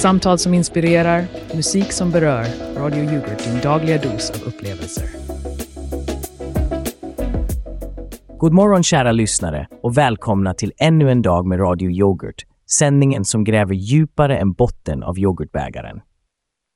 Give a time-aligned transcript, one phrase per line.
[0.00, 2.46] Samtal som inspirerar, musik som berör.
[2.76, 5.04] Radio Yoghurt, din dagliga dos av upplevelser.
[8.38, 13.44] God morgon kära lyssnare och välkomna till ännu en dag med Radio Yoghurt, sändningen som
[13.44, 16.00] gräver djupare än botten av yoghurtbägaren.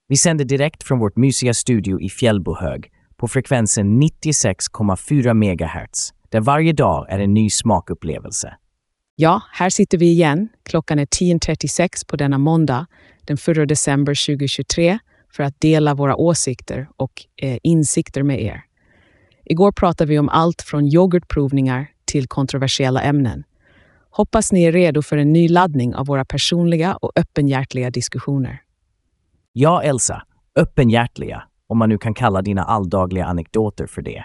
[0.08, 6.72] Vi sänder direkt från vårt mysiga studio i Fjällbohög på frekvensen 96,4 MHz, där varje
[6.72, 8.54] dag är en ny smakupplevelse.
[9.16, 10.48] Ja, här sitter vi igen.
[10.62, 12.86] Klockan är 10.36 på denna måndag,
[13.26, 14.98] den 4 december 2023,
[15.32, 18.62] för att dela våra åsikter och eh, insikter med er.
[19.44, 23.44] Igår pratade vi om allt från yoghurtprovningar till kontroversiella ämnen.
[24.10, 28.60] Hoppas ni är redo för en ny laddning av våra personliga och öppenhjärtliga diskussioner.
[29.52, 30.22] Ja, Elsa,
[30.56, 34.24] öppenhjärtliga, om man nu kan kalla dina alldagliga anekdoter för det.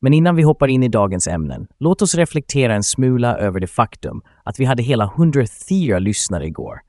[0.00, 3.66] Men innan vi hoppar in i dagens ämnen, låt oss reflektera en smula över det
[3.66, 6.80] faktum att vi hade hela 104 lyssnare igår.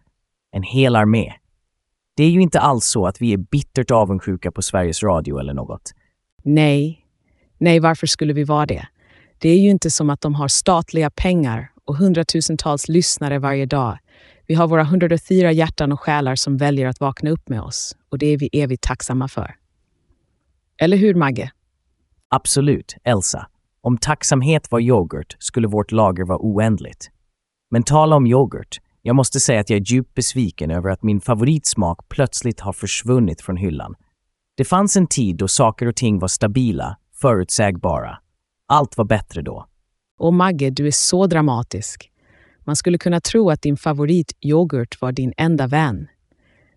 [0.51, 1.33] En hel armé.
[2.15, 5.53] Det är ju inte alls så att vi är bittert avundsjuka på Sveriges Radio eller
[5.53, 5.93] något.
[6.43, 7.05] Nej,
[7.57, 8.87] nej, varför skulle vi vara det?
[9.37, 13.97] Det är ju inte som att de har statliga pengar och hundratusentals lyssnare varje dag.
[14.47, 18.17] Vi har våra 104 hjärtan och själar som väljer att vakna upp med oss och
[18.17, 19.55] det är vi evigt tacksamma för.
[20.77, 21.51] Eller hur, Magge?
[22.29, 23.47] Absolut, Elsa.
[23.81, 27.09] Om tacksamhet var yoghurt skulle vårt lager vara oändligt.
[27.71, 28.79] Men tala om yoghurt.
[29.07, 33.41] Jag måste säga att jag är djupt besviken över att min favoritsmak plötsligt har försvunnit
[33.41, 33.95] från hyllan.
[34.57, 38.17] Det fanns en tid då saker och ting var stabila, förutsägbara.
[38.67, 39.65] Allt var bättre då.
[40.19, 42.11] Och Magge, du är så dramatisk.
[42.65, 46.07] Man skulle kunna tro att din favorityoghurt var din enda vän.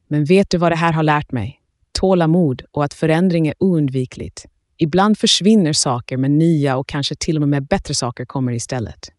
[0.08, 1.60] Men vet du vad det här har lärt mig?
[1.92, 4.46] Tålamod och att förändring är oundvikligt.
[4.76, 9.12] Ibland försvinner saker, men nya och kanske till och med bättre saker kommer istället.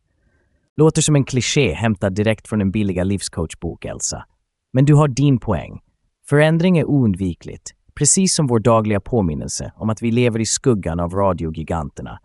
[0.81, 4.25] Låter som en kliché hämtad direkt från en billiga livscoachbok, Elsa.
[4.73, 5.79] Men du har din poäng.
[6.29, 11.13] Förändring är oundvikligt, precis som vår dagliga påminnelse om att vi lever i skuggan av
[11.13, 12.19] radiogiganterna.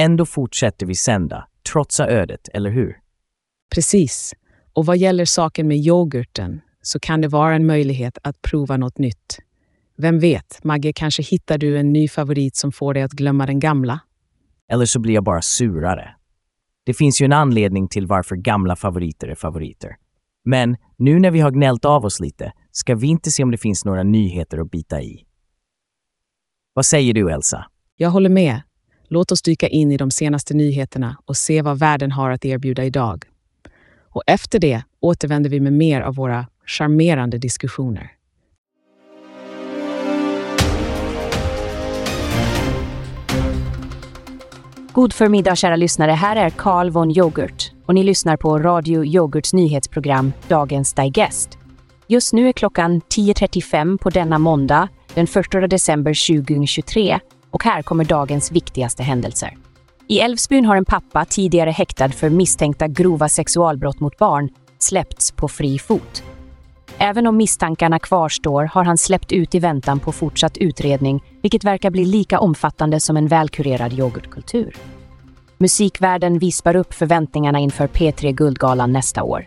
[0.00, 2.96] Ändå fortsätter vi sända, trotsa ödet, eller hur?
[3.74, 4.34] Precis.
[4.72, 8.98] Och vad gäller saken med yoghurten så kan det vara en möjlighet att prova något
[8.98, 9.38] nytt.
[9.96, 13.60] Vem vet, Magge, kanske hittar du en ny favorit som får dig att glömma den
[13.60, 14.00] gamla?
[14.72, 16.14] Eller så blir jag bara surare.
[16.90, 19.96] Det finns ju en anledning till varför gamla favoriter är favoriter.
[20.44, 23.58] Men nu när vi har gnällt av oss lite ska vi inte se om det
[23.58, 25.24] finns några nyheter att bita i.
[26.74, 27.66] Vad säger du, Elsa?
[27.96, 28.62] Jag håller med.
[29.08, 32.84] Låt oss dyka in i de senaste nyheterna och se vad världen har att erbjuda
[32.84, 33.24] idag.
[34.08, 38.10] Och efter det återvänder vi med mer av våra charmerande diskussioner.
[44.92, 49.52] God förmiddag kära lyssnare, här är Carl von Yoghurt och ni lyssnar på Radio Yoghurts
[49.52, 51.58] nyhetsprogram Dagens Digest.
[52.06, 57.18] Just nu är klockan 10.35 på denna måndag, den 1 december 2023
[57.50, 59.56] och här kommer dagens viktigaste händelser.
[60.06, 65.48] I Älvsbyn har en pappa, tidigare häktad för misstänkta grova sexualbrott mot barn, släppts på
[65.48, 66.22] fri fot.
[66.98, 71.90] Även om misstankarna kvarstår har han släppt ut i väntan på fortsatt utredning, vilket verkar
[71.90, 74.76] bli lika omfattande som en välkurerad yoghurtkultur.
[75.58, 79.46] Musikvärlden vispar upp förväntningarna inför P3 Guldgalan nästa år.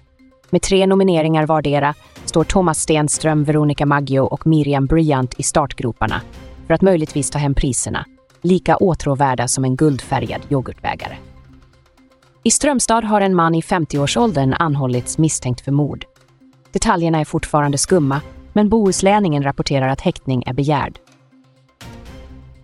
[0.49, 1.93] Med tre nomineringar vardera
[2.25, 6.21] står Thomas Stenström, Veronica Maggio och Miriam Bryant i startgroparna
[6.67, 8.05] för att möjligtvis ta hem priserna,
[8.41, 11.15] lika åtråvärda som en guldfärgad yoghurtbägare.
[12.43, 16.05] I Strömstad har en man i 50-årsåldern anhållits misstänkt för mord.
[16.73, 18.21] Detaljerna är fortfarande skumma,
[18.53, 20.99] men Bohuslänningen rapporterar att häktning är begärd.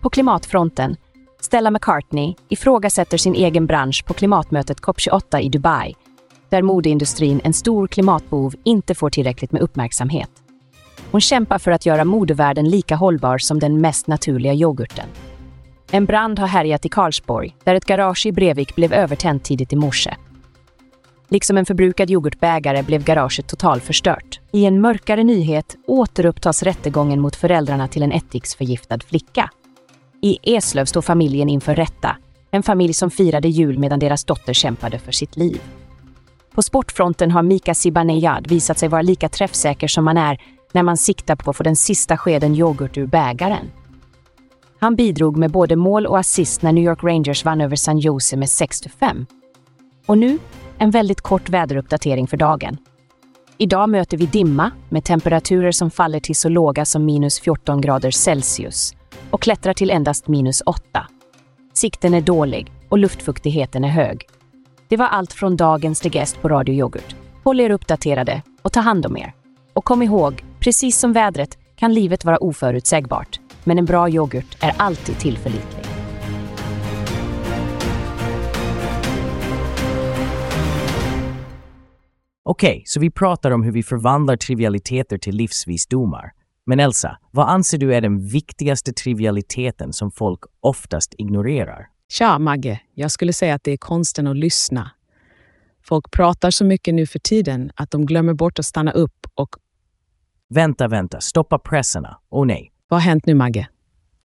[0.00, 0.96] På klimatfronten,
[1.40, 5.94] Stella McCartney ifrågasätter sin egen bransch på klimatmötet COP28 i Dubai,
[6.48, 10.30] där modeindustrin, en stor klimatbov, inte får tillräckligt med uppmärksamhet.
[11.10, 15.08] Hon kämpar för att göra modevärlden lika hållbar som den mest naturliga yoghurten.
[15.90, 19.76] En brand har härjat i Karlsborg, där ett garage i Brevik blev övertänt tidigt i
[19.76, 20.14] morse.
[21.32, 24.40] Liksom en förbrukad yoghurtbägare blev garaget totalförstört.
[24.52, 29.50] I en mörkare nyhet återupptas rättegången mot föräldrarna till en ättiksförgiftad flicka.
[30.22, 32.16] I Eslöv står familjen inför rätta.
[32.50, 35.60] En familj som firade jul medan deras dotter kämpade för sitt liv.
[36.54, 40.40] På sportfronten har Mika Zibanejad visat sig vara lika träffsäker som man är
[40.72, 43.70] när man siktar på att få den sista skeden yoghurt ur bägaren.
[44.80, 48.36] Han bidrog med både mål och assist när New York Rangers vann över San Jose
[48.36, 49.26] med 6-5.
[50.06, 50.38] Och nu
[50.80, 52.76] en väldigt kort väderuppdatering för dagen.
[53.58, 58.10] Idag möter vi dimma med temperaturer som faller till så låga som minus 14 grader
[58.10, 58.96] Celsius
[59.30, 61.06] och klättrar till endast minus 8.
[61.74, 64.28] Sikten är dålig och luftfuktigheten är hög.
[64.88, 67.16] Det var allt från dagens The på Radio Yoghurt.
[67.44, 69.34] Håll er uppdaterade och ta hand om er.
[69.72, 73.40] Och kom ihåg, precis som vädret kan livet vara oförutsägbart.
[73.64, 75.89] Men en bra yoghurt är alltid tillförlitlig.
[82.50, 86.32] Okej, så vi pratar om hur vi förvandlar trivialiteter till livsvisdomar.
[86.66, 91.86] Men Elsa, vad anser du är den viktigaste trivialiteten som folk oftast ignorerar?
[92.08, 92.80] Tja, Magge.
[92.94, 94.90] Jag skulle säga att det är konsten att lyssna.
[95.84, 99.56] Folk pratar så mycket nu för tiden att de glömmer bort att stanna upp och
[100.48, 102.18] Vänta, vänta, stoppa presserna.
[102.30, 102.72] Åh nej.
[102.88, 103.68] vad har hänt nu, Magge?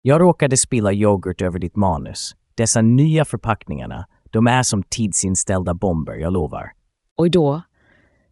[0.01, 2.35] Jag råkade spilla yoghurt över ditt manus.
[2.55, 6.71] Dessa nya förpackningarna, de är som tidsinställda bomber, jag lovar.
[7.17, 7.61] Och då?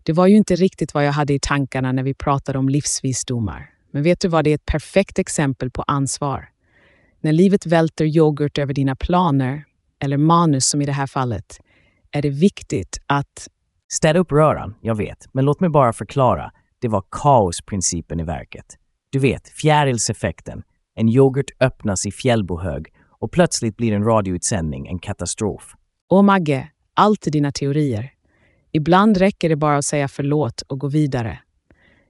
[0.03, 3.69] Det var ju inte riktigt vad jag hade i tankarna när vi pratade om livsvisdomar.
[3.91, 6.50] Men vet du vad, det är ett perfekt exempel på ansvar.
[7.21, 9.63] När livet välter yoghurt över dina planer,
[10.00, 11.59] eller manus som i det här fallet,
[12.11, 13.47] är det viktigt att
[13.94, 16.51] Städa upp röran, jag vet, men låt mig bara förklara.
[16.79, 18.65] Det var kaosprincipen i verket.
[19.09, 20.63] Du vet, fjärilseffekten.
[20.95, 22.88] En yoghurt öppnas i fjällbohög
[23.19, 25.73] och plötsligt blir en radioutsändning en katastrof.
[26.09, 28.12] Åh Magge, allt dina teorier.
[28.75, 31.39] Ibland räcker det bara att säga förlåt och gå vidare.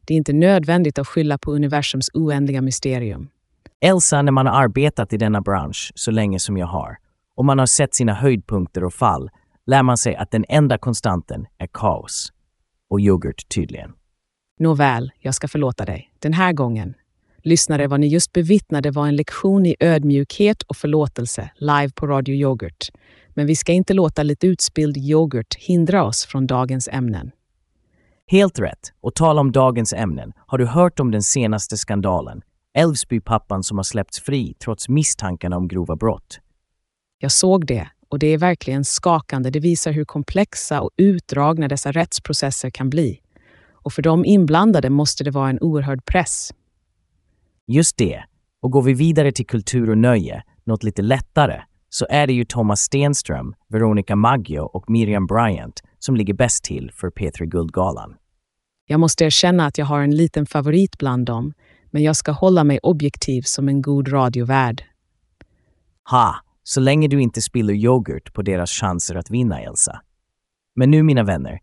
[0.05, 3.29] Det är inte nödvändigt att skylla på universums oändliga mysterium.
[3.81, 6.97] Elsa, när man har arbetat i denna bransch så länge som jag har
[7.35, 9.29] och man har sett sina höjdpunkter och fall
[9.65, 12.33] lär man sig att den enda konstanten är kaos.
[12.89, 13.93] Och yoghurt tydligen.
[14.59, 16.11] Nåväl, jag ska förlåta dig.
[16.19, 16.93] Den här gången.
[17.43, 22.35] Lyssnare, vad ni just bevittnade var en lektion i ödmjukhet och förlåtelse live på Radio
[22.35, 22.89] Yoghurt.
[23.33, 27.31] Men vi ska inte låta lite utspilld yoghurt hindra oss från dagens ämnen.
[28.27, 28.93] Helt rätt.
[29.01, 30.33] Och tala om dagens ämnen.
[30.37, 32.41] Har du hört om den senaste skandalen?
[32.73, 36.39] Älvsbypappan som har släppts fri trots misstankarna om grova brott.
[37.19, 39.49] Jag såg det och det är verkligen skakande.
[39.49, 43.19] Det visar hur komplexa och utdragna dessa rättsprocesser kan bli.
[43.71, 46.53] Och för de inblandade måste det vara en oerhörd press.
[47.67, 48.23] Just det.
[48.61, 51.61] Och går vi vidare till kultur och nöje, något lite lättare,
[51.95, 56.91] så är det ju Thomas Stenström, Veronica Maggio och Miriam Bryant som ligger bäst till
[56.91, 58.15] för P3 Guldgalan.
[58.85, 61.53] Jag måste erkänna att jag har en liten favorit bland dem,
[61.91, 64.83] men jag ska hålla mig objektiv som en god radiovärd.
[66.09, 66.35] Ha!
[66.63, 70.01] Så länge du inte spiller yoghurt på deras chanser att vinna, Elsa.
[70.75, 71.59] Men nu, mina vänner,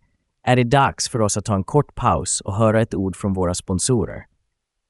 [0.46, 3.32] är det dags för oss att ta en kort paus och höra ett ord från
[3.32, 4.24] våra sponsorer.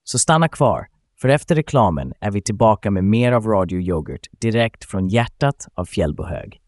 [0.05, 0.87] Så stanna kvar,
[1.21, 5.85] för efter reklamen är vi tillbaka med mer av Radio Yoghurt direkt från hjärtat av
[5.85, 6.61] Fjällbohög.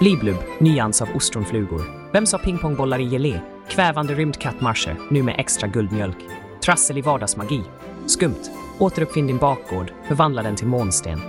[0.00, 1.82] Bliblub, nyans av ostronflugor.
[2.12, 3.40] Vem sa pingpongbollar i gelé?
[3.68, 6.16] Kvävande rymdkattmarscher, nu med extra guldmjölk.
[6.64, 7.62] Trassel i vardagsmagi.
[8.06, 8.50] Skumt.
[8.78, 11.20] Återuppfinn din bakgård, förvandla den till månsten.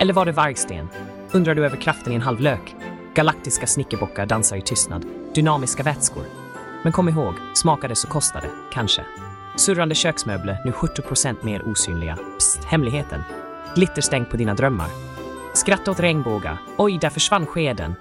[0.00, 0.88] Eller var det vargsten?
[1.32, 2.74] Undrar du över kraften i en halv lök?
[3.14, 5.06] Galaktiska snickerbockar dansar i tystnad.
[5.34, 6.24] Dynamiska vätskor.
[6.82, 9.02] Men kom ihåg, smakade så kostade, kanske.
[9.56, 12.18] Surrande köksmöbler, nu 70% mer osynliga.
[12.38, 13.20] Psst, hemligheten.
[13.74, 14.88] Glitterstänk på dina drömmar.
[15.54, 16.58] Skratta åt regnbågar.
[16.78, 17.94] Oj, där försvann skeden.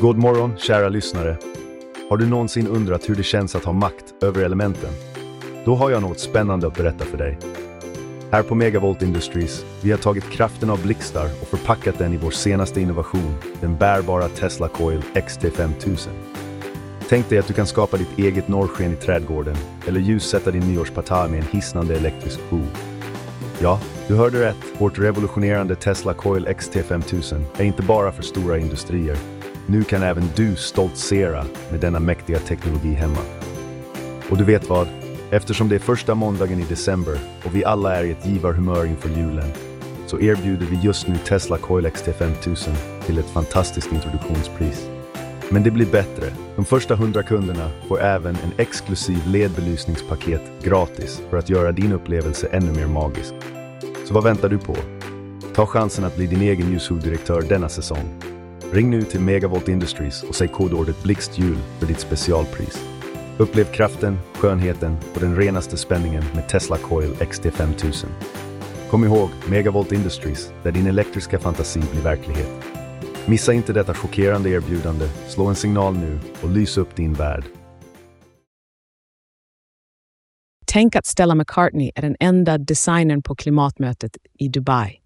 [0.00, 1.36] God morgon, kära lyssnare.
[2.10, 4.90] Har du någonsin undrat hur det känns att ha makt över elementen?
[5.64, 7.38] Då har jag något spännande att berätta för dig.
[8.32, 12.30] Här på Megavolt Industries, vi har tagit kraften av blixtar och förpackat den i vår
[12.30, 16.31] senaste innovation, den bärbara Tesla Coil XT5000.
[17.12, 21.30] Tänk dig att du kan skapa ditt eget norrsken i trädgården eller ljussätta din nyårspartaj
[21.30, 22.76] med en hisnande elektrisk bov.
[23.60, 24.56] Ja, du hörde rätt.
[24.78, 29.16] Vårt revolutionerande Tesla Coil XT5000 är inte bara för stora industrier.
[29.66, 33.22] Nu kan även du stoltsera med denna mäktiga teknologi hemma.
[34.30, 34.88] Och du vet vad?
[35.30, 39.08] Eftersom det är första måndagen i december och vi alla är i ett givarhumör inför
[39.08, 39.52] julen
[40.06, 42.74] så erbjuder vi just nu Tesla Coil XT5000
[43.06, 44.91] till ett fantastiskt introduktionspris.
[45.52, 46.26] Men det blir bättre.
[46.56, 52.48] De första 100 kunderna får även en exklusiv ledbelysningspaket gratis för att göra din upplevelse
[52.52, 53.34] ännu mer magisk.
[54.04, 54.76] Så vad väntar du på?
[55.54, 58.20] Ta chansen att bli din egen ljushovdirektör denna säsong.
[58.72, 62.84] Ring nu till Megavolt Industries och säg kodordet blixtjul för ditt specialpris.
[63.38, 68.06] Upplev kraften, skönheten och den renaste spänningen med Tesla Coil XT5000.
[68.90, 72.71] Kom ihåg Megavolt Industries, där din elektriska fantasi blir verklighet.
[73.26, 77.44] Missa inte detta chockerande erbjudande, slå en signal nu och lys upp din värld.
[80.66, 85.00] Tänk att Stella McCartney är den enda designern på klimatmötet i Dubai.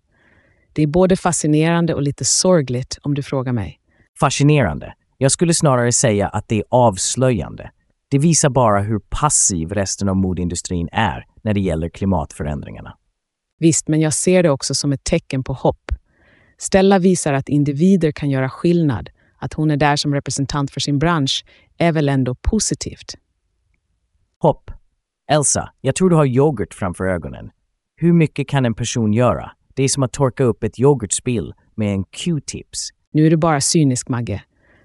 [0.72, 3.80] Det är både fascinerande och lite sorgligt om du frågar mig.
[4.20, 4.94] Fascinerande.
[5.18, 7.70] Jag skulle snarare säga att det är avslöjande.
[8.08, 12.96] Det visar bara hur passiv resten av modeindustrin är när det gäller klimatförändringarna.
[13.58, 15.92] Visst, men jag ser det också som ett tecken på hopp.
[16.58, 20.98] Stella visar att individer kan göra skillnad, Att hon är där som representant för sin
[20.98, 21.44] bransch
[21.78, 23.14] är väl ändå positivt.
[24.38, 24.70] Hopp.
[25.30, 27.50] Elsa, jag tror du har yoghurt framför ögonen.
[27.96, 29.50] Hur mycket kan en person göra?
[29.74, 32.88] Det är som att torka upp ett yoghurtspill med en Q-tips.
[33.12, 34.42] Nu är du bara cynisk, Magge.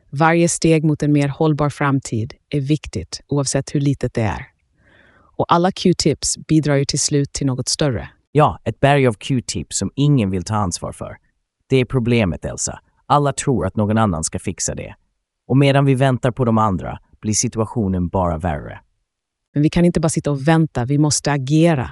[0.10, 4.48] Varje steg mot en mer hållbar framtid är viktigt, oavsett hur litet det är.
[5.38, 8.10] Och alla Q-tips bidrar ju till slut till något större.
[8.32, 11.18] Ja, ett berg av Q-tips som ingen vill ta ansvar för.
[11.72, 12.80] Det är problemet, Elsa.
[13.06, 14.96] Alla tror att någon annan ska fixa det.
[15.48, 18.80] Och medan vi väntar på de andra blir situationen bara värre.
[19.54, 21.90] Men vi kan inte bara sitta och vänta, vi måste agera.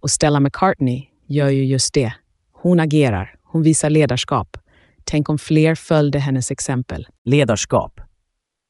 [0.00, 2.14] Och Stella McCartney gör ju just det.
[2.52, 4.56] Hon agerar, hon visar ledarskap.
[5.04, 7.06] Tänk om fler följde hennes exempel.
[7.24, 8.00] Ledarskap.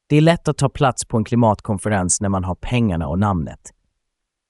[0.09, 3.71] Det är lätt att ta plats på en klimatkonferens när man har pengarna och namnet.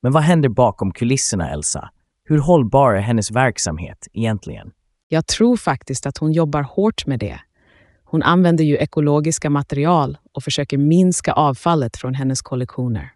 [0.02, 1.90] Men vad händer bakom kulisserna, Elsa?
[2.24, 4.72] Hur hållbar är hennes verksamhet egentligen?
[5.08, 7.40] Jag tror faktiskt att hon jobbar hårt med det.
[8.04, 13.12] Hon använder ju ekologiska material och försöker minska avfallet från hennes kollektioner.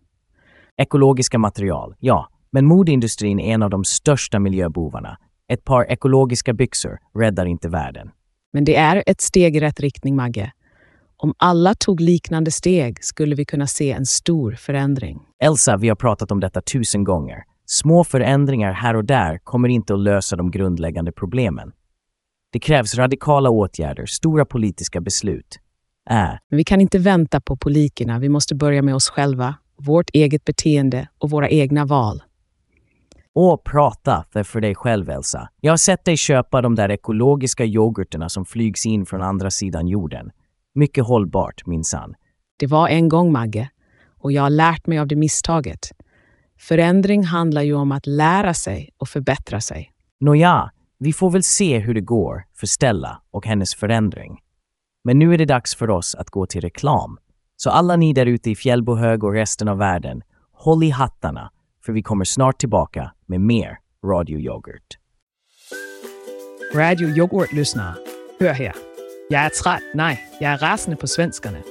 [0.77, 2.29] Ekologiska material, ja.
[2.51, 5.17] Men modeindustrin är en av de största miljöbovarna.
[5.47, 8.11] Ett par ekologiska byxor räddar inte världen.
[8.53, 10.51] Men det är ett steg i rätt riktning, Magge.
[11.17, 15.19] Om alla tog liknande steg skulle vi kunna se en stor förändring.
[15.43, 17.43] Elsa, vi har pratat om detta tusen gånger.
[17.69, 21.71] Små förändringar här och där kommer inte att lösa de grundläggande problemen.
[22.51, 25.59] Det krävs radikala åtgärder, stora politiska beslut.
[26.09, 26.15] Äh,
[26.49, 28.19] Men vi kan inte vänta på politikerna.
[28.19, 32.23] Vi måste börja med oss själva, vårt eget beteende och våra egna val.
[33.35, 35.49] och prata för, för dig själv, Elsa.
[35.61, 39.87] Jag har sett dig köpa de där ekologiska yoghurterna som flygs in från andra sidan
[39.87, 40.31] jorden.
[40.75, 42.15] Mycket hållbart, minsann.
[42.59, 43.69] Det var en gång, Magge,
[44.19, 45.79] och jag har lärt mig av det misstaget.
[46.59, 49.91] Förändring handlar ju om att lära sig och förbättra sig.
[50.19, 54.39] Nåja, vi får väl se hur det går för Stella och hennes förändring.
[55.03, 57.17] Men nu är det dags för oss att gå till reklam.
[57.55, 60.21] Så alla ni där ute i Fjällbohög och resten av världen,
[60.51, 61.51] håll i hattarna,
[61.85, 64.97] för vi kommer snart tillbaka med mer radioyoghurt.
[66.75, 67.95] Radio Yoghurt-lyssnare,
[68.39, 68.73] hør her.
[69.31, 71.63] Jeg er træt, nej, jeg er rasende på svenskerne.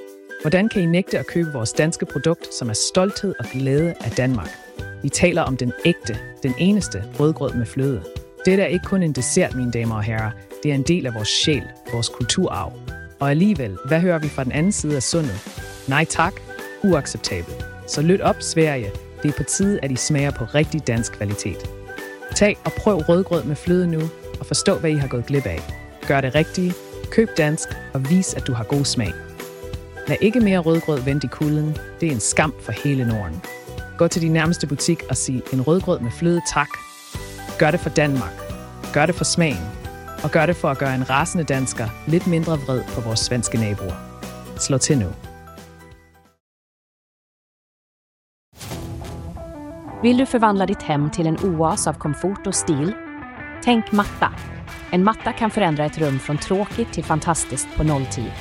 [0.42, 4.10] Hvordan kan I nægte at købe vores danske produkt, som er stolthed og glæde af
[4.10, 4.65] Danmark?
[5.06, 8.02] Vi taler om den ægte, den eneste rødgrød med fløde.
[8.46, 10.30] Dette er ikke kun en dessert, mine damer og herrer.
[10.62, 12.72] Det er en del af vores sjæl, vores kulturarv.
[13.20, 15.48] Og alligevel, hvad hører vi fra den anden side af sundet?
[15.88, 16.32] Nej tak,
[16.84, 17.64] uacceptabelt.
[17.86, 18.90] Så lyt op, Sverige.
[19.22, 21.70] Det er på tide, at I smager på rigtig dansk kvalitet.
[22.34, 24.00] Tag og prøv rødgrød med fløde nu,
[24.40, 25.60] og forstå, hvad I har gået glip af.
[26.08, 26.72] Gør det rigtige,
[27.10, 29.12] køb dansk og vis, at du har god smag.
[30.08, 31.76] Lad ikke mere rødgrød vente i kulden.
[32.00, 33.42] Det er en skam for hele Norden.
[33.98, 36.68] Gå til din nærmeste butik og sig en rødgrød med fløde tak.
[37.58, 38.32] Gør det for Danmark.
[38.92, 39.66] Gør det for smagen.
[40.24, 43.58] Og gør det for at gøre en rasende dansker lidt mindre vred på vores svenske
[43.58, 43.94] naboer.
[44.58, 45.06] Slå til nu.
[50.02, 52.92] Vill du förvandla ditt hem till en oas av komfort och stil?
[53.62, 54.32] Tänk matta.
[54.90, 58.32] En matta kan förändra ett rum från tråkigt till fantastiskt på nolltid.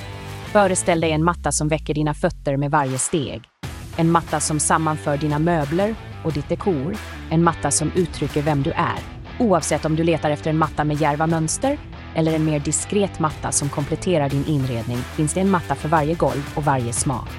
[0.51, 3.54] Föreställ dig en matta som väcker dina fötter med varje steg.
[3.97, 6.95] En matta som sammanför dina möbler och ditt dekor.
[7.29, 8.99] En matta som uttrycker vem du är.
[9.39, 11.77] Oavsett om du letar efter en matta med djärva mönster
[12.15, 16.13] eller en mer diskret matta som kompletterar din inredning finns det en matta för varje
[16.13, 17.29] golv och varje smak.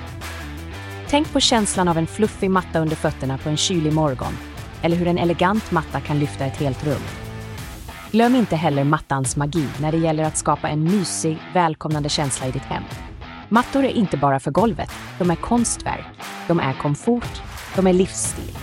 [1.09, 4.33] Tänk på känslan av en fluffig matta under fötterna på en kylig morgon.
[4.83, 7.03] Eller hur en elegant matta kan lyfta ett helt rum.
[8.11, 12.51] Glöm inte heller mattans magi när det gäller att skapa en mysig, välkomnande känsla i
[12.51, 12.83] ditt hem.
[13.49, 16.07] Mattor är inte bara för golvet, de är konstverk,
[16.49, 17.43] de är komfort,
[17.77, 18.59] de är livsstil.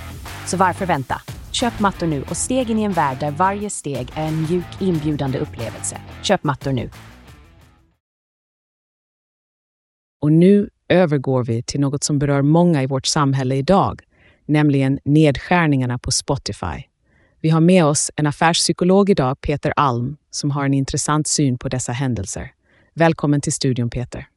[0.46, 1.22] Så varför vänta?
[1.52, 4.66] Köp mattor nu och steg in i en värld där varje steg är en mjuk,
[4.80, 5.98] inbjudande upplevelse.
[6.22, 6.90] Köp mattor nu.
[10.22, 14.02] Och nu övergår vi till något som berör många i vårt samhälle idag,
[14.46, 16.84] nämligen nedskärningarna på Spotify.
[17.42, 21.70] Vi har med oss en affärspsykolog idag, Peter Alm, som har en intressant syn på
[21.70, 22.52] dessa händelser.
[22.94, 24.28] Välkommen till studion, Peter.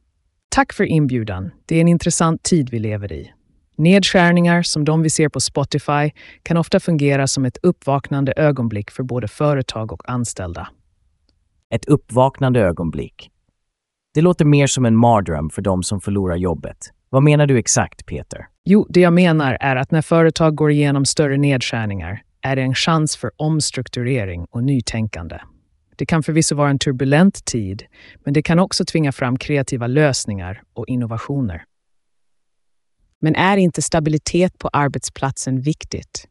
[0.57, 1.51] Tack för inbjudan.
[1.67, 3.33] Det är en intressant tid vi lever i.
[3.77, 6.11] Nedskärningar som de vi ser på Spotify
[6.43, 10.69] kan ofta fungera som ett uppvaknande ögonblick för både företag och anställda.
[11.71, 13.31] Ett uppvaknande ögonblick.
[14.15, 16.79] Det låter mer som en mardröm för de som förlorar jobbet.
[17.11, 18.47] Vad menar du exakt, Peter?
[18.65, 22.75] Jo, det jag menar är att när företag går igenom större nedskärningar är det en
[22.75, 25.39] chans för omstrukturering och nytänkande.
[25.97, 27.85] Det kan förvisso vara en turbulent tid,
[28.25, 31.65] men det kan också tvinga fram kreativa lösningar och innovationer.
[33.21, 36.29] Men är inte stabilitet på arbetsplatsen viktigt?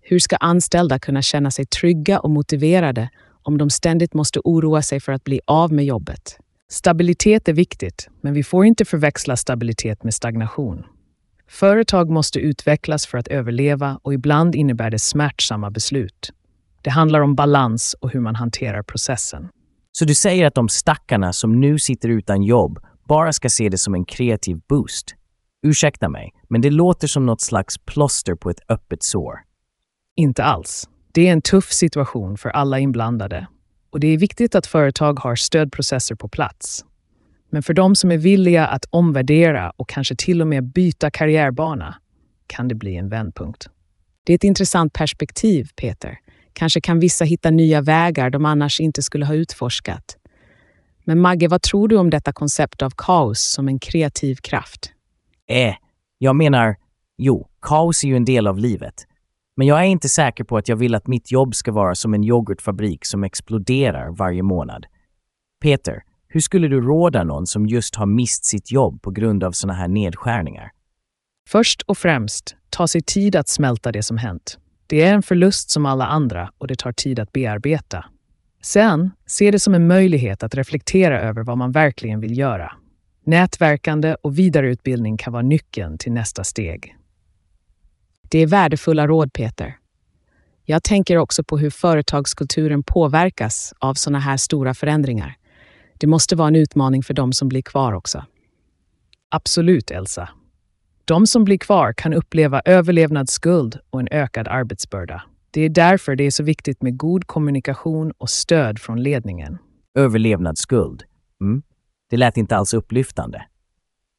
[0.00, 3.08] Hur ska anställda kunna känna sig trygga och motiverade
[3.42, 6.38] om de ständigt måste oroa sig för att bli av med jobbet?
[6.68, 10.84] Stabilitet är viktigt, men vi får inte förväxla stabilitet med stagnation.
[11.48, 16.32] Företag måste utvecklas för att överleva och ibland innebär det smärtsamma beslut.
[16.82, 19.48] Det handlar om balans och hur man hanterar processen.
[19.92, 23.78] Så du säger att de stackarna som nu sitter utan jobb bara ska se det
[23.78, 25.14] som en kreativ boost?
[25.62, 29.34] Ursäkta mig, men det låter som något slags plåster på ett öppet sår.
[30.16, 30.88] Inte alls.
[31.12, 33.46] Det är en tuff situation för alla inblandade
[33.90, 36.84] och det är viktigt att företag har stödprocesser på plats.
[37.50, 41.94] Men för de som är villiga att omvärdera och kanske till och med byta karriärbana
[42.46, 43.68] kan det bli en vändpunkt.
[44.24, 46.18] Det är ett intressant perspektiv, Peter.
[46.52, 50.16] Kanske kan vissa hitta nya vägar de annars inte skulle ha utforskat.
[51.04, 54.92] Men Magge, vad tror du om detta koncept av kaos som en kreativ kraft?
[55.48, 55.74] Eh,
[56.18, 56.76] jag menar,
[57.18, 59.06] jo, kaos är ju en del av livet.
[59.56, 62.14] Men jag är inte säker på att jag vill att mitt jobb ska vara som
[62.14, 64.86] en yoghurtfabrik som exploderar varje månad.
[65.62, 69.52] Peter, hur skulle du råda någon som just har mist sitt jobb på grund av
[69.52, 70.70] sådana här nedskärningar?
[71.48, 74.58] Först och främst, ta sig tid att smälta det som hänt.
[74.90, 78.04] Det är en förlust som alla andra och det tar tid att bearbeta.
[78.62, 82.72] Sen, se det som en möjlighet att reflektera över vad man verkligen vill göra.
[83.24, 86.96] Nätverkande och vidareutbildning kan vara nyckeln till nästa steg.
[88.22, 89.76] Det är värdefulla råd, Peter.
[90.64, 95.34] Jag tänker också på hur företagskulturen påverkas av sådana här stora förändringar.
[95.98, 98.24] Det måste vara en utmaning för de som blir kvar också.
[99.28, 100.28] Absolut, Elsa.
[101.10, 105.22] De som blir kvar kan uppleva överlevnadsskuld och en ökad arbetsbörda.
[105.50, 109.58] Det är därför det är så viktigt med god kommunikation och stöd från ledningen.
[109.94, 111.02] Överlevnadsskuld.
[111.40, 111.62] Mm.
[112.10, 113.42] Det lät inte alls upplyftande.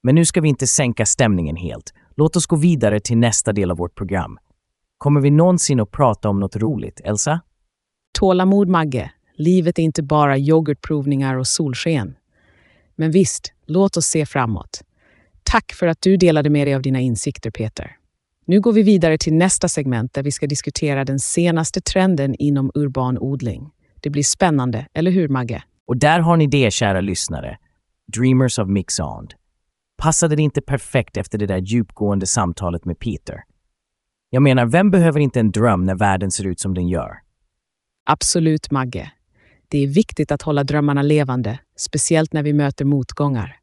[0.04, 1.94] Men nu ska vi inte sänka stämningen helt.
[2.16, 4.40] Låt oss gå vidare till nästa del av vårt program.
[4.98, 7.42] Kommer vi någonsin att prata om något roligt, Elsa?
[8.20, 9.12] Tålamod, Magge.
[9.36, 12.16] Livet är inte bara yoghurtprovningar och solsken.
[12.96, 14.82] Men visst, låt oss se framåt.
[15.44, 17.98] Tack för att du delade med dig av dina insikter, Peter.
[18.46, 22.72] Nu går vi vidare till nästa segment där vi ska diskutera den senaste trenden inom
[22.74, 23.70] urban odling.
[24.02, 25.64] Det blir spännande, eller hur Magge?
[25.88, 27.58] Och där har ni det, kära lyssnare.
[28.18, 29.34] Dreamers of Mixond.
[29.98, 33.44] Passade det inte perfekt efter det där djupgående samtalet med Peter?
[34.30, 37.12] Jag menar, vem behöver inte en dröm när världen ser ut som den gör?
[38.06, 39.12] Absolut, Magge.
[39.68, 43.61] Det är viktigt att hålla drömmarna levande, speciellt när vi möter motgångar.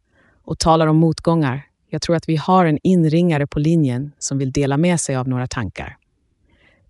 [0.49, 4.53] Och talar om motgångar, jag tror att vi har en inringare på linjen som vill
[4.53, 5.97] dela med sig av några tankar.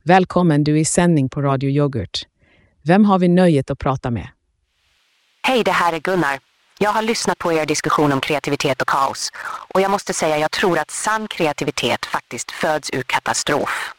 [0.02, 2.26] Välkommen, du är i sändning på Radio Yoghurt.
[2.82, 4.28] Vem har vi nöjet att prata med?
[5.42, 6.38] Hej, det här är Gunnar.
[6.78, 9.30] Jag har lyssnat på er diskussion om kreativitet och kaos
[9.74, 13.94] och jag måste säga jag tror att sann kreativitet faktiskt föds ur katastrof.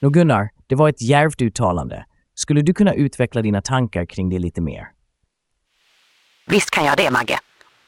[0.00, 2.04] Nå Gunnar, det var ett djärvt uttalande.
[2.34, 4.88] Skulle du kunna utveckla dina tankar kring det lite mer?
[6.46, 7.38] Visst kan jag det, Magge.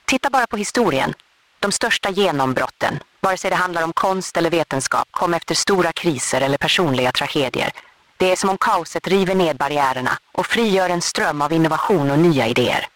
[0.06, 1.12] Titta bara på historien.
[1.60, 6.40] De största genombrotten, vare sig det handlar om konst eller vetenskap, kom efter stora kriser
[6.40, 7.70] eller personliga tragedier.
[8.16, 12.18] Det är som om kaoset river ned barriärerna och frigör en ström av innovation och
[12.18, 12.86] nya idéer.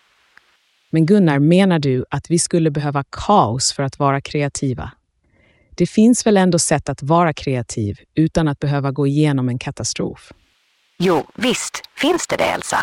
[0.90, 4.90] Men Gunnar, menar du att vi skulle behöva kaos för att vara kreativa?
[5.76, 10.32] Det finns väl ändå sätt att vara kreativ utan att behöva gå igenom en katastrof?
[10.98, 12.78] Jo, visst finns det det, Elsa.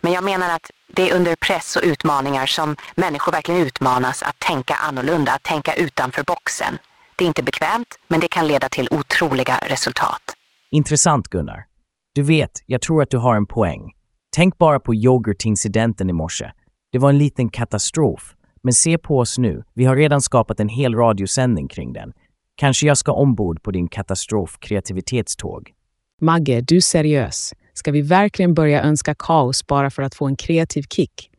[0.00, 4.38] Men jag menar att det är under press och utmaningar som människor verkligen utmanas att
[4.38, 6.78] tänka annorlunda, att tänka utanför boxen.
[7.16, 10.22] Det är inte bekvämt, men det kan leda till otroliga resultat.
[10.70, 11.66] Intressant Gunnar.
[12.14, 13.92] Du vet, jag tror att du har en poäng.
[14.36, 16.50] Tänk bara på yoghurtincidenten i morse.
[16.92, 18.34] Det var en liten katastrof.
[18.62, 19.64] Men se på oss nu.
[19.74, 22.12] Vi har redan skapat en hel radiosändning kring den.
[22.56, 25.72] Kanske jag ska ombord på din katastrofkreativitetståg.
[26.20, 27.52] Magge, du seriös.
[27.74, 31.30] Ska vi verkligen börja önska kaos bara för att få en kreativ kick?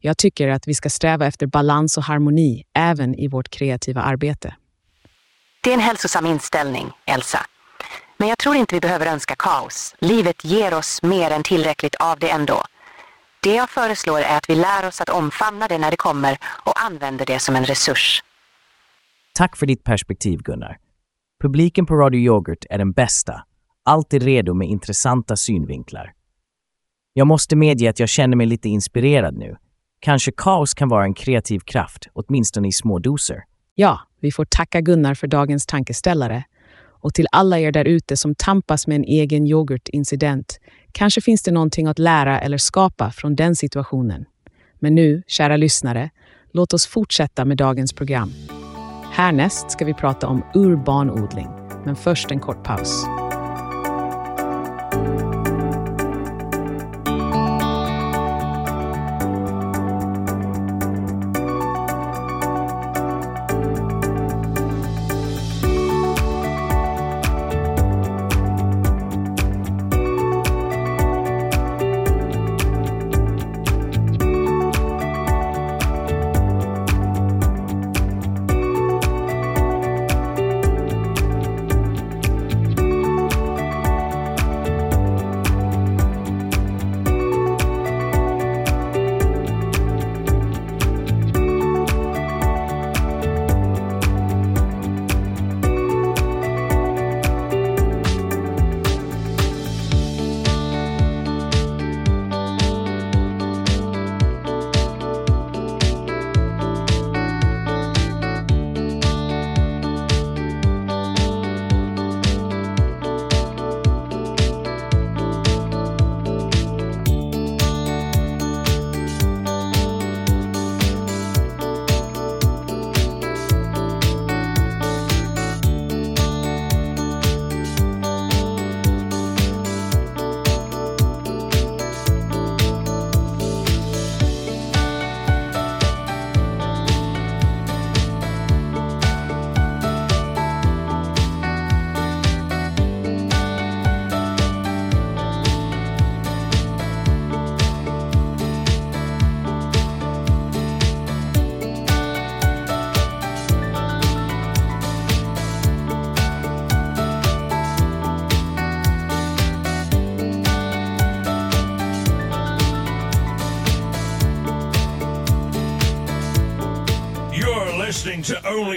[0.00, 4.54] Jag tycker att vi ska sträva efter balans och harmoni även i vårt kreativa arbete.
[5.60, 7.46] Det är en hälsosam inställning, Elsa.
[8.16, 9.94] Men jag tror inte vi behöver önska kaos.
[9.98, 12.62] Livet ger oss mer än tillräckligt av det ändå.
[13.42, 16.82] Det jag föreslår är att vi lär oss att omfamna det när det kommer och
[16.84, 18.22] använder det som en resurs.
[19.34, 20.78] Tack för ditt perspektiv Gunnar.
[21.42, 23.44] Publiken på Radio Yoghurt är den bästa.
[23.88, 26.12] Alltid redo med intressanta synvinklar.
[27.12, 29.56] Jag måste medge att jag känner mig lite inspirerad nu.
[30.00, 33.44] Kanske kaos kan vara en kreativ kraft, åtminstone i små doser.
[33.74, 36.44] Ja, vi får tacka Gunnar för dagens tankeställare.
[37.02, 40.58] Och till alla er där ute som tampas med en egen yoghurtincident,
[40.92, 44.24] kanske finns det någonting att lära eller skapa från den situationen.
[44.78, 46.10] Men nu, kära lyssnare,
[46.52, 48.32] låt oss fortsätta med dagens program.
[49.12, 51.48] Härnäst ska vi prata om urbanodling,
[51.84, 53.04] men först en kort paus.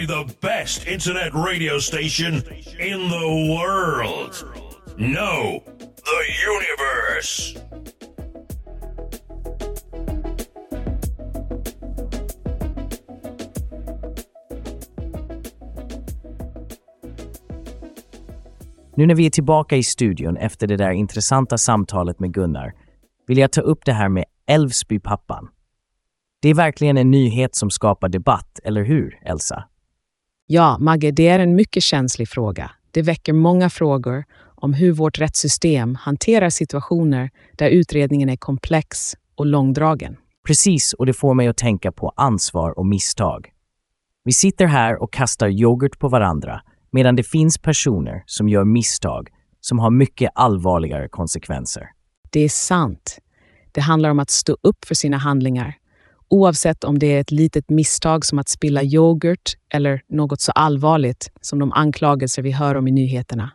[0.02, 2.34] To the best internet radio station
[2.80, 4.34] in the world.
[4.98, 5.64] No,
[6.06, 7.58] the universe.
[18.96, 22.74] Nu när vi är tillbaka i studion efter det där intressanta samtalet med Gunnar
[23.28, 25.50] vill jag ta upp det här med Älvsbypappan.
[26.42, 29.71] Det är verkligen en nyhet som skapar debatt, eller hur, Elsa?
[30.54, 32.72] Ja, Magge, det är en mycket känslig fråga.
[32.92, 34.24] Det väcker många frågor
[34.56, 40.18] om hur vårt rättssystem hanterar situationer där utredningen är komplex och långdragen.
[40.48, 43.50] Precis, och det får mig att tänka på ansvar och misstag.
[44.24, 46.62] Vi sitter här och kastar yoghurt på varandra
[46.92, 49.30] medan det finns personer som gör misstag
[49.62, 51.84] som har mycket allvarligare konsekvenser.
[52.32, 53.18] Det är sant.
[53.72, 55.76] Det handlar om att stå upp för sina handlingar.
[56.34, 61.32] Oavsett om det är ett litet misstag som att spilla yoghurt eller något så allvarligt
[61.42, 63.52] som de anklagelser vi hör om i nyheterna.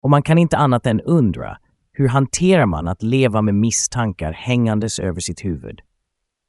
[0.00, 1.56] Och man kan inte annat än undra,
[1.92, 5.80] hur hanterar man att leva med misstankar hängandes över sitt huvud?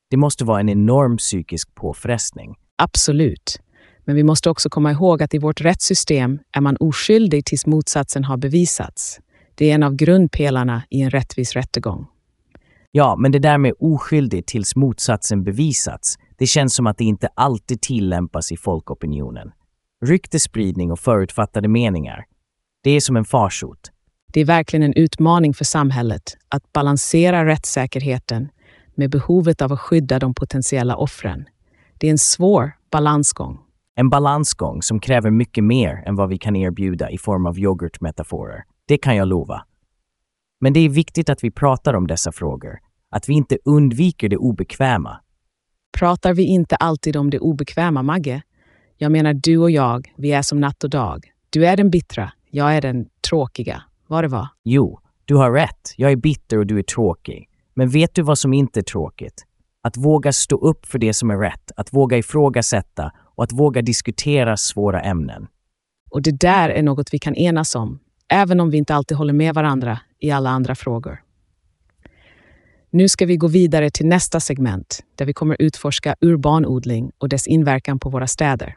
[0.10, 2.56] Det måste vara en enorm psykisk påfrestning.
[2.76, 3.60] Absolut.
[4.06, 8.24] Men vi måste också komma ihåg att i vårt rättssystem är man oskyldig tills motsatsen
[8.24, 9.20] har bevisats.
[9.56, 12.08] Det är en av grundpelarna i en rättvis rättegång.
[12.98, 17.28] Ja, men det där med oskyldig tills motsatsen bevisats, det känns som att det inte
[17.36, 19.52] alltid tillämpas i folkopinionen.
[20.06, 22.26] Ryktespridning och förutfattade meningar,
[22.84, 23.92] det är som en farsot.
[24.34, 28.50] Det är verkligen en utmaning för samhället att balansera rättssäkerheten
[28.96, 31.46] med behovet av att skydda de potentiella offren.
[31.98, 33.60] Det är en svår balansgång.
[33.96, 38.64] En balansgång som kräver mycket mer än vad vi kan erbjuda i form av yoghurtmetaforer.
[38.88, 39.66] Det kan jag lova.
[40.62, 44.38] Men det är viktigt att vi pratar om dessa frågor, att vi inte undviker det
[44.38, 45.20] obekväma.
[45.98, 48.42] Pratar vi inte alltid om det obekväma, Magge?
[48.98, 51.32] Jag menar, du och jag, vi är som natt och dag.
[51.50, 53.84] Du är den bittra, jag är den tråkiga.
[54.08, 54.48] Vad det var?
[54.64, 55.94] Jo, du har rätt.
[55.98, 57.50] Jag är bitter och du är tråkig.
[57.74, 59.46] Men vet du vad som inte är tråkigt?
[59.82, 63.82] Att våga stå upp för det som är rätt, att våga ifrågasätta och att våga
[63.82, 65.48] diskutera svåra ämnen.
[66.12, 69.34] Och det där är något vi kan enas om, även om vi inte alltid håller
[69.34, 71.25] med varandra i alla andra frågor.
[72.96, 77.48] Nu ska vi gå vidare till nästa segment där vi kommer utforska urbanodling och dess
[77.48, 78.76] inverkan på våra städer.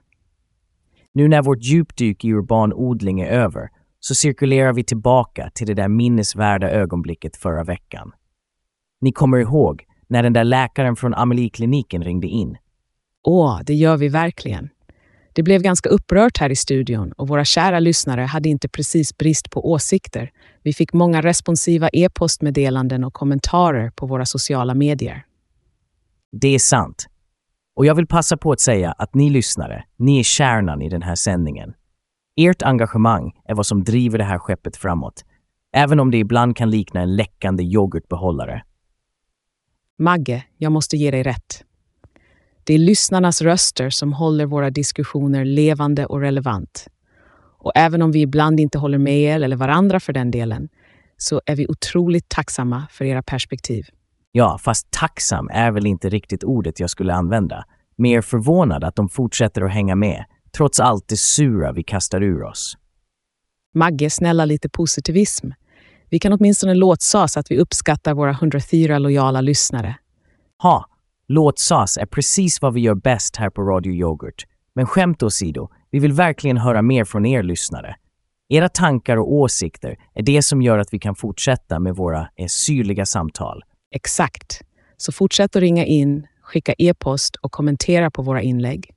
[1.14, 3.68] Nu när vårt djupdyk i urban odling är över
[4.00, 8.12] så cirkulerar vi tillbaka till det där minnesvärda ögonblicket förra veckan.
[9.00, 12.56] Ni kommer ihåg när den där läkaren från Amelie-kliniken ringde in.
[13.26, 14.68] Åh, det gör vi verkligen.
[15.32, 19.50] Det blev ganska upprört här i studion och våra kära lyssnare hade inte precis brist
[19.50, 20.30] på åsikter.
[20.62, 25.24] Vi fick många responsiva e-postmeddelanden och kommentarer på våra sociala medier.
[26.32, 27.06] Det är sant.
[27.76, 31.02] Och jag vill passa på att säga att ni lyssnare, ni är kärnan i den
[31.02, 31.74] här sändningen.
[32.36, 35.24] Ert engagemang är vad som driver det här skeppet framåt,
[35.72, 38.62] även om det ibland kan likna en läckande yoghurtbehållare.
[39.98, 41.64] Magge, jag måste ge dig rätt.
[42.68, 46.86] Det är lyssnarnas röster som håller våra diskussioner levande och relevant.
[47.58, 50.68] Och även om vi ibland inte håller med er, eller varandra för den delen,
[51.16, 53.86] så är vi otroligt tacksamma för era perspektiv.
[54.32, 57.64] Ja, fast tacksam är väl inte riktigt ordet jag skulle använda.
[57.96, 60.24] Mer förvånad att de fortsätter att hänga med,
[60.56, 62.76] trots allt det sura vi kastar ur oss.
[63.74, 65.50] Magge, snälla lite positivism.
[66.10, 69.96] Vi kan åtminstone låtsas att vi uppskattar våra 104 lojala lyssnare.
[70.62, 70.86] Ha,
[71.28, 74.46] låtsas är precis vad vi gör bäst här på Radio Yoghurt.
[74.74, 77.96] Men skämt åsido, vi vill verkligen höra mer från er lyssnare.
[78.48, 82.46] Era tankar och åsikter är det som gör att vi kan fortsätta med våra eh,
[82.46, 83.62] syrliga samtal.
[83.94, 84.60] Exakt.
[84.96, 88.90] Så fortsätt att ringa in, skicka e-post och kommentera på våra inlägg.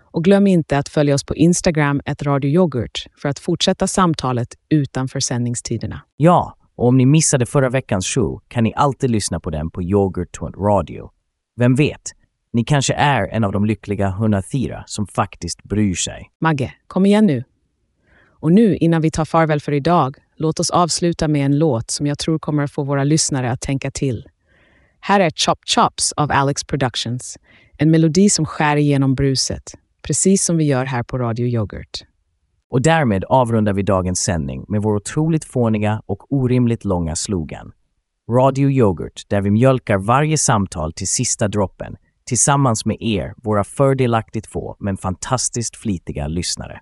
[0.00, 4.48] Och glöm inte att följa oss på Instagram, ett Radio Yoghurt, för att fortsätta samtalet
[4.68, 6.00] utanför sändningstiderna.
[6.16, 9.82] Ja, och om ni missade förra veckans show kan ni alltid lyssna på den på
[9.82, 11.10] Yoghurt Radio.
[11.56, 12.12] Vem vet,
[12.52, 16.30] ni kanske är en av de lyckliga 104 som faktiskt bryr sig.
[16.40, 17.44] Magge, kom igen nu.
[18.26, 22.06] Och nu, innan vi tar farväl för idag, låt oss avsluta med en låt som
[22.06, 24.28] jag tror kommer att få våra lyssnare att tänka till.
[25.00, 27.38] Här är Chop Chops av Alex Productions.
[27.78, 32.04] En melodi som skär igenom bruset, precis som vi gör här på Radio Yoghurt.
[32.70, 37.72] Och därmed avrundar vi dagens sändning med vår otroligt fåniga och orimligt långa slogan.
[38.30, 44.46] Radio Yoghurt, där vi mjölkar varje samtal till sista droppen tillsammans med er, våra fördelaktigt
[44.46, 46.80] få men fantastiskt flitiga lyssnare.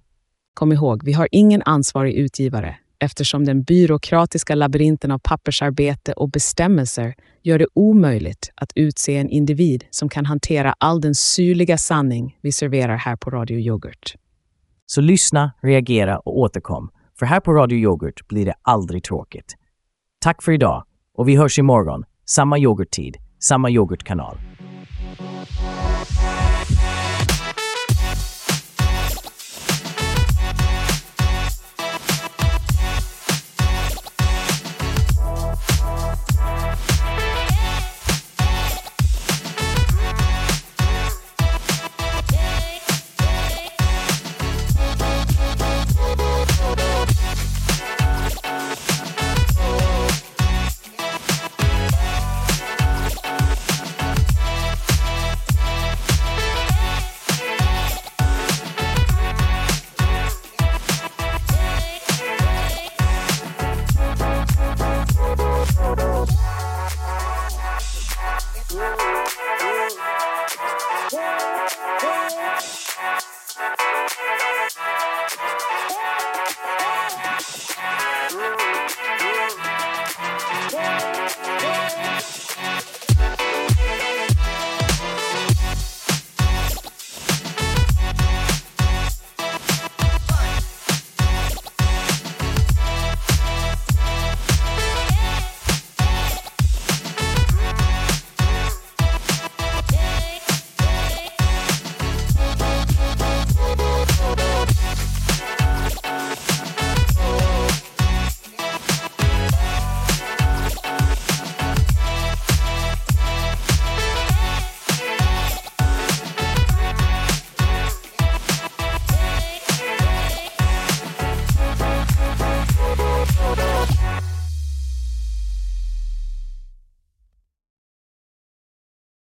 [0.54, 7.14] Kom ihåg, vi har ingen ansvarig utgivare eftersom den byråkratiska labyrinten av pappersarbete och bestämmelser
[7.42, 12.52] gör det omöjligt att utse en individ som kan hantera all den syrliga sanning vi
[12.52, 14.14] serverar här på Radio Yoghurt.
[14.86, 16.90] Så lyssna, reagera och återkom.
[17.18, 19.54] För här på Radio Yoghurt blir det aldrig tråkigt.
[20.20, 20.84] Tack för idag
[21.22, 22.04] och vi hörs imorgon.
[22.26, 24.36] Samma yoghurttid, samma yoghurtkanal.